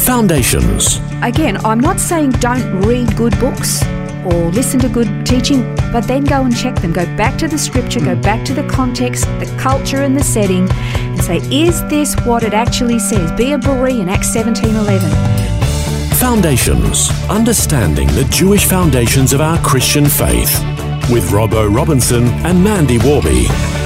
[0.00, 0.98] Foundations.
[1.22, 3.84] Again, I'm not saying don't read good books
[4.24, 6.92] or listen to good teaching, but then go and check them.
[6.92, 10.68] Go back to the scripture, go back to the context, the culture and the setting,
[10.70, 13.30] and say, is this what it actually says?
[13.32, 15.10] Be a Berean, Acts 17:11.
[16.18, 17.10] Foundations.
[17.28, 20.52] Understanding the Jewish foundations of our Christian faith.
[21.10, 23.79] With Robbo Robinson and Mandy Warby.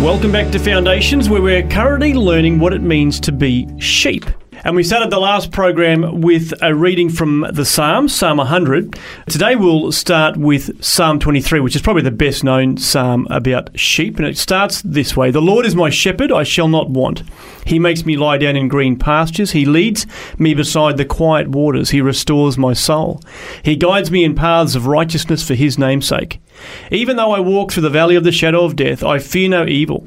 [0.00, 4.24] Welcome back to Foundations, where we're currently learning what it means to be sheep.
[4.62, 8.98] And we started the last program with a reading from the Psalms, Psalm 100.
[9.26, 14.18] Today we'll start with Psalm 23, which is probably the best known psalm about sheep.
[14.18, 17.22] And it starts this way The Lord is my shepherd, I shall not want.
[17.64, 19.52] He makes me lie down in green pastures.
[19.52, 20.06] He leads
[20.38, 21.88] me beside the quiet waters.
[21.88, 23.22] He restores my soul.
[23.62, 26.38] He guides me in paths of righteousness for his name's sake.
[26.90, 29.64] Even though I walk through the valley of the shadow of death, I fear no
[29.64, 30.06] evil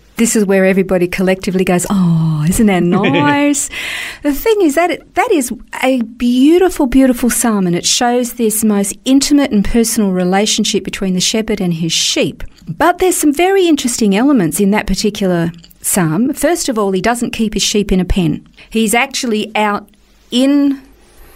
[0.17, 3.69] this is where everybody collectively goes, "Oh, isn't that nice?"
[4.23, 5.51] the thing is that it, that is
[5.83, 11.21] a beautiful, beautiful psalm, and it shows this most intimate and personal relationship between the
[11.21, 12.43] shepherd and his sheep.
[12.67, 16.33] But there's some very interesting elements in that particular psalm.
[16.33, 18.47] First of all, he doesn't keep his sheep in a pen.
[18.69, 19.89] He's actually out
[20.29, 20.81] in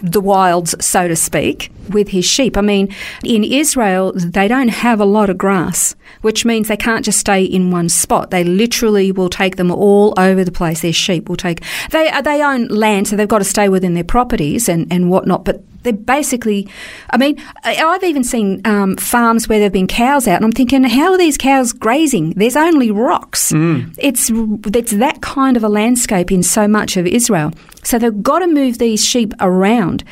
[0.00, 2.56] the wilds, so to speak, with his sheep.
[2.56, 7.04] I mean, in Israel, they don't have a lot of grass, which means they can't
[7.04, 8.30] just stay in one spot.
[8.30, 10.82] They literally will take them all over the place.
[10.82, 14.04] Their sheep will take, they, they own land, so they've got to stay within their
[14.04, 16.68] properties and, and whatnot, but they're basically,
[17.10, 20.82] I mean, I've even seen um, farms where there've been cows out, and I'm thinking,
[20.82, 22.30] how are these cows grazing?
[22.30, 23.52] There's only rocks.
[23.52, 23.94] Mm.
[23.96, 24.30] It's
[24.76, 27.52] it's that kind of a landscape in so much of Israel.
[27.86, 30.02] So they've got to move these sheep around.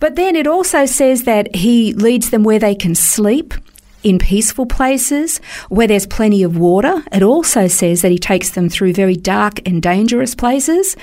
[0.00, 3.54] But then it also says that he leads them where they can sleep
[4.02, 5.38] in peaceful places
[5.68, 7.04] where there's plenty of water.
[7.12, 10.96] It also says that he takes them through very dark and dangerous places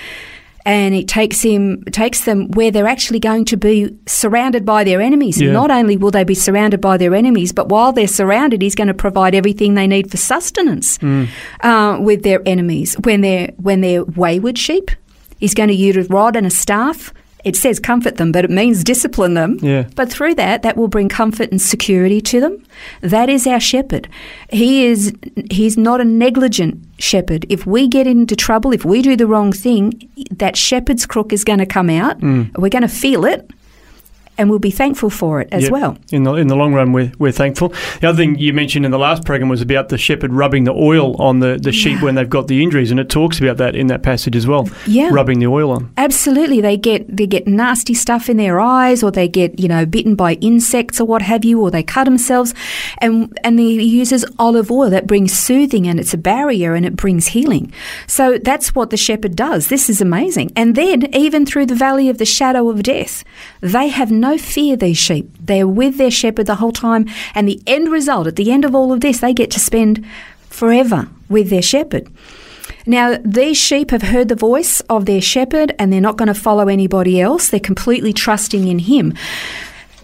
[0.66, 5.00] and it takes him takes them where they're actually going to be surrounded by their
[5.00, 5.40] enemies.
[5.40, 5.54] Yeah.
[5.54, 8.90] Not only will they be surrounded by their enemies, but while they're surrounded, he's going
[8.90, 11.30] to provide everything they need for sustenance mm.
[11.62, 12.96] uh, with their enemies.
[13.06, 14.92] When they're when they're wayward sheep,
[15.40, 17.14] he's going to use a rod and a staff
[17.46, 19.60] it says comfort them, but it means discipline them.
[19.62, 19.88] Yeah.
[19.96, 22.64] But through that, that will bring comfort and security to them.
[23.02, 24.10] That is our shepherd.
[24.50, 25.14] He is
[25.50, 27.46] he's not a negligent shepherd.
[27.50, 31.44] If we get into trouble, if we do the wrong thing, that shepherd's crook is
[31.44, 32.20] going to come out.
[32.20, 32.58] Mm.
[32.58, 33.50] We're going to feel it
[34.40, 35.72] and we'll be thankful for it as yep.
[35.72, 35.98] well.
[36.12, 37.70] In the in the long run, we're, we're thankful.
[38.02, 40.72] The other thing you mentioned in the last program was about the shepherd rubbing the
[40.72, 42.04] oil on the, the sheep yeah.
[42.06, 44.68] when they've got the injuries, and it talks about that in that passage as well.
[44.88, 45.92] Yeah, rubbing the oil on.
[45.98, 49.86] Absolutely, they get they get nasty stuff in their eyes, or they get you know
[49.86, 52.54] bitten by insects or what have you, or they cut themselves,
[53.00, 56.96] and and he uses olive oil that brings soothing and it's a barrier and it
[56.96, 57.74] brings healing.
[58.08, 59.68] So that's what the shepherd does.
[59.68, 60.52] This is amazing.
[60.56, 63.24] And then even through the valley of the shadow of death,
[63.62, 65.30] they have no no fear, these sheep.
[65.40, 67.08] They're with their shepherd the whole time.
[67.36, 70.06] And the end result, at the end of all of this, they get to spend
[70.50, 72.08] forever with their shepherd.
[72.86, 76.34] Now, these sheep have heard the voice of their shepherd and they're not going to
[76.34, 77.50] follow anybody else.
[77.50, 79.14] They're completely trusting in him.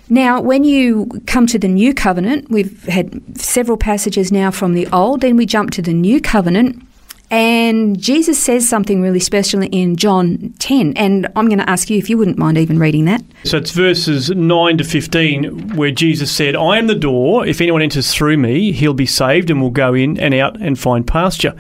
[0.08, 4.88] Now, when you come to the new covenant, we've had several passages now from the
[4.88, 6.86] old, then we jump to the new covenant.
[7.35, 10.94] And Jesus says something really special in John 10.
[10.95, 13.21] And I'm going to ask you if you wouldn't mind even reading that.
[13.44, 17.45] So it's verses 9 to 15 where Jesus said, I am the door.
[17.45, 20.80] If anyone enters through me, he'll be saved and will go in and out and
[20.80, 21.54] find pasture.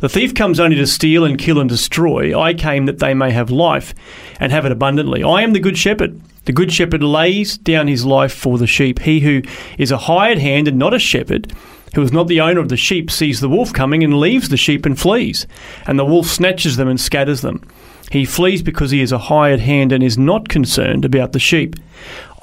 [0.00, 2.34] The thief comes only to steal and kill and destroy.
[2.34, 3.94] I came that they may have life
[4.40, 5.22] and have it abundantly.
[5.22, 6.18] I am the good shepherd.
[6.46, 9.00] The good shepherd lays down his life for the sheep.
[9.00, 9.42] He who
[9.76, 11.52] is a hired hand and not a shepherd,
[11.94, 14.56] who is not the owner of the sheep, sees the wolf coming and leaves the
[14.56, 15.46] sheep and flees,
[15.86, 17.66] and the wolf snatches them and scatters them.
[18.10, 21.76] He flees because he is a hired hand and is not concerned about the sheep.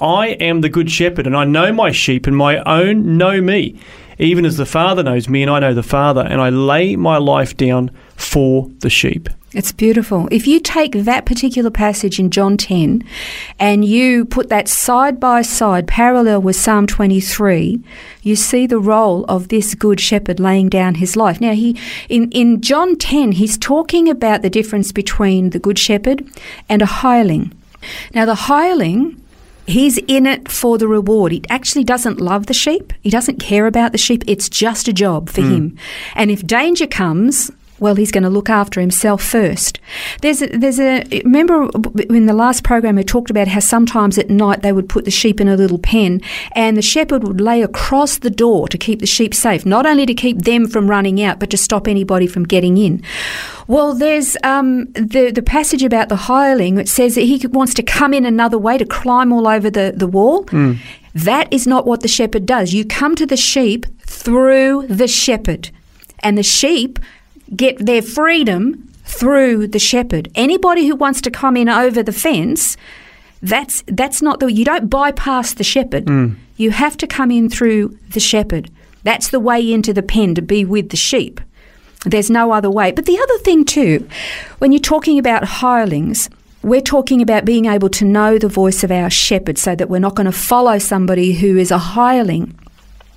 [0.00, 3.78] I am the good shepherd, and I know my sheep, and my own know me,
[4.18, 7.18] even as the Father knows me, and I know the Father, and I lay my
[7.18, 9.28] life down for the sheep.
[9.56, 10.28] It's beautiful.
[10.30, 13.02] If you take that particular passage in John 10
[13.58, 17.82] and you put that side by side, parallel with Psalm 23,
[18.22, 21.40] you see the role of this good shepherd laying down his life.
[21.40, 21.74] Now, he
[22.10, 26.28] in, in John 10, he's talking about the difference between the good shepherd
[26.68, 27.52] and a hireling.
[28.12, 29.22] Now, the hireling
[29.66, 31.32] He's in it for the reward.
[31.32, 32.92] He actually doesn't love the sheep.
[33.02, 34.22] He doesn't care about the sheep.
[34.26, 35.52] It's just a job for hmm.
[35.52, 35.78] him.
[36.14, 39.78] And if danger comes, well, he's going to look after himself first.
[40.22, 41.68] There's a, there's a remember
[42.08, 45.10] in the last program I talked about how sometimes at night they would put the
[45.10, 46.20] sheep in a little pen,
[46.52, 50.06] and the shepherd would lay across the door to keep the sheep safe, not only
[50.06, 53.02] to keep them from running out, but to stop anybody from getting in.
[53.66, 56.78] Well, there's um, the the passage about the hireling.
[56.78, 59.92] It says that he wants to come in another way to climb all over the
[59.94, 60.44] the wall.
[61.14, 62.74] That is not what the shepherd does.
[62.74, 65.70] You come to the sheep through the shepherd,
[66.20, 66.98] and the sheep
[67.54, 70.30] get their freedom through the shepherd.
[70.34, 72.76] Anybody who wants to come in over the fence,
[73.42, 76.06] that's that's not the you don't bypass the shepherd.
[76.06, 76.36] Mm.
[76.56, 78.70] You have to come in through the shepherd.
[79.04, 81.40] That's the way into the pen to be with the sheep.
[82.04, 82.92] There's no other way.
[82.92, 84.08] But the other thing too,
[84.58, 86.28] when you're talking about hirelings,
[86.62, 90.00] we're talking about being able to know the voice of our shepherd so that we're
[90.00, 92.58] not going to follow somebody who is a hireling.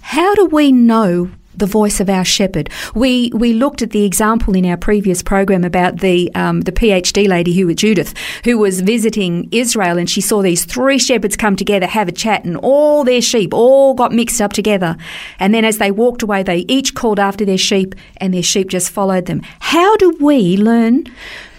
[0.01, 2.69] How do we know the voice of our shepherd?
[2.95, 7.27] We we looked at the example in our previous program about the um, the PhD
[7.27, 8.13] lady who was Judith,
[8.44, 12.44] who was visiting Israel, and she saw these three shepherds come together, have a chat,
[12.44, 14.97] and all their sheep all got mixed up together.
[15.39, 18.69] And then as they walked away, they each called after their sheep, and their sheep
[18.69, 19.41] just followed them.
[19.59, 21.06] How do we learn?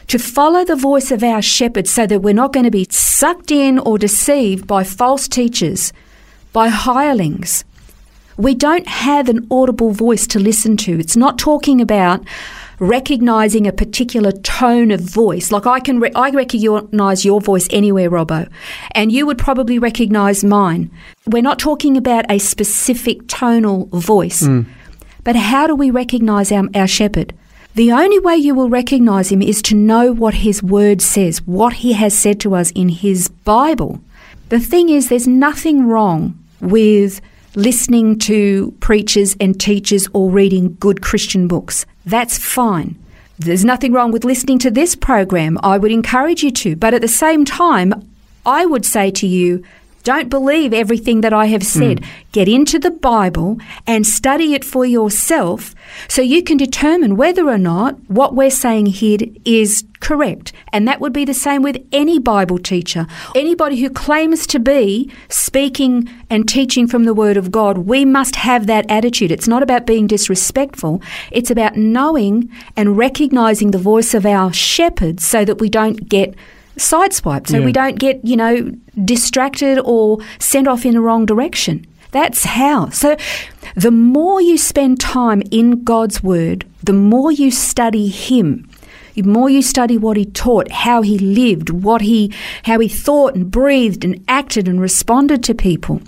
[0.08, 3.52] To follow the voice of our shepherd so that we're not going to be sucked
[3.52, 5.92] in or deceived by false teachers,
[6.52, 7.64] by hirelings,
[8.40, 10.98] we don't have an audible voice to listen to.
[10.98, 12.24] It's not talking about
[12.78, 15.52] recognizing a particular tone of voice.
[15.52, 18.50] Like I can, re- I recognize your voice anywhere, Robbo,
[18.92, 20.90] and you would probably recognize mine.
[21.26, 24.62] We're not talking about a specific tonal voice, hmm.
[25.22, 27.34] but how do we recognize our, our shepherd?
[27.74, 31.74] The only way you will recognize him is to know what his word says, what
[31.74, 34.00] he has said to us in his Bible.
[34.48, 37.20] The thing is, there's nothing wrong with
[37.54, 41.84] listening to preachers and teachers or reading good Christian books.
[42.06, 42.96] That's fine.
[43.38, 45.58] There's nothing wrong with listening to this program.
[45.62, 46.76] I would encourage you to.
[46.76, 48.06] But at the same time,
[48.44, 49.64] I would say to you,
[50.02, 52.00] don't believe everything that I have said.
[52.00, 52.10] Hmm.
[52.32, 55.74] Get into the Bible and study it for yourself
[56.08, 60.52] so you can determine whether or not what we're saying here is correct.
[60.72, 63.06] And that would be the same with any Bible teacher.
[63.34, 68.36] Anybody who claims to be speaking and teaching from the Word of God, we must
[68.36, 69.30] have that attitude.
[69.30, 75.20] It's not about being disrespectful, it's about knowing and recognizing the voice of our shepherd
[75.20, 76.34] so that we don't get
[76.80, 77.64] sideswiped, so Yeah.
[77.64, 78.72] we don't get, you know,
[79.04, 81.86] distracted or sent off in the wrong direction.
[82.12, 82.88] That's how.
[82.90, 83.16] So
[83.76, 88.66] the more you spend time in God's Word, the more you study Him.
[89.16, 92.32] The more you study what he taught, how he lived, what he,
[92.62, 96.00] how he thought and breathed and acted and responded to people,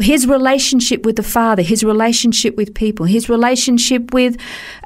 [0.00, 4.36] his relationship with the Father, his relationship with people, his relationship with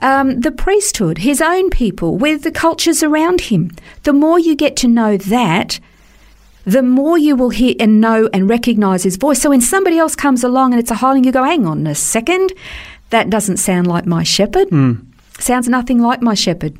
[0.02, 3.70] um, the priesthood, his own people, with the cultures around him.
[4.02, 5.80] The more you get to know that,
[6.64, 9.42] the more you will hear and know and recognize his voice.
[9.42, 11.94] So when somebody else comes along and it's a hireling, you go, hang on a
[11.94, 12.52] second,
[13.10, 14.68] that doesn't sound like my shepherd.
[15.38, 16.76] Sounds nothing like my shepherd.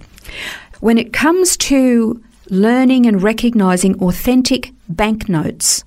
[0.80, 5.84] When it comes to learning and recognizing authentic banknotes,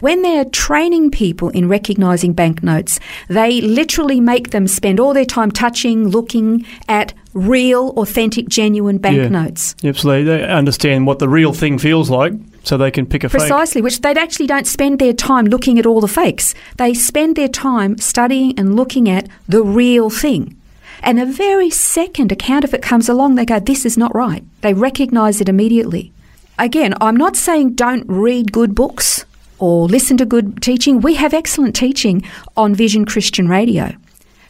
[0.00, 5.50] when they're training people in recognizing banknotes, they literally make them spend all their time
[5.50, 9.74] touching, looking at real, authentic, genuine banknotes.
[9.82, 12.32] Yep, so they, they understand what the real thing feels like,
[12.64, 13.40] so they can pick a fake.
[13.40, 16.54] Precisely, which they actually don't spend their time looking at all the fakes.
[16.76, 20.56] They spend their time studying and looking at the real thing.
[21.02, 24.44] And the very second a counterfeit comes along, they go, This is not right.
[24.60, 26.12] They recognize it immediately.
[26.58, 29.24] Again, I'm not saying don't read good books
[29.60, 31.00] or listen to good teaching.
[31.00, 32.24] We have excellent teaching
[32.56, 33.92] on Vision Christian Radio.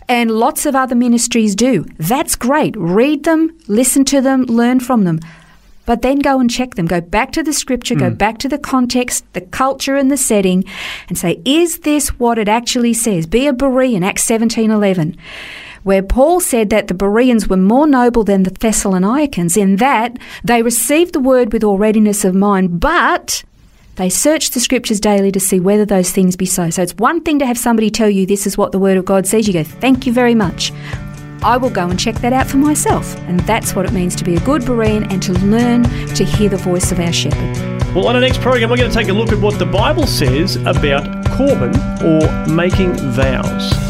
[0.09, 1.85] And lots of other ministries do.
[1.99, 2.75] That's great.
[2.77, 5.21] Read them, listen to them, learn from them.
[5.87, 6.87] But then go and check them.
[6.87, 8.15] Go back to the scripture, go hmm.
[8.15, 10.65] back to the context, the culture and the setting,
[11.09, 13.27] and say, is this what it actually says?
[13.27, 15.17] Be a Berean, Acts 17.11,
[15.83, 20.63] where Paul said that the Bereans were more noble than the Thessalonians in that they
[20.63, 23.43] received the word with all readiness of mind, but
[23.97, 26.71] They search the scriptures daily to see whether those things be so.
[26.71, 29.05] So it's one thing to have somebody tell you this is what the Word of
[29.05, 29.47] God says.
[29.47, 30.73] You go, thank you very much.
[31.43, 33.17] I will go and check that out for myself.
[33.21, 36.49] And that's what it means to be a good Berean and to learn to hear
[36.49, 37.71] the voice of our shepherd.
[37.95, 40.07] Well, on our next program, we're going to take a look at what the Bible
[40.07, 43.90] says about Corban or making vows.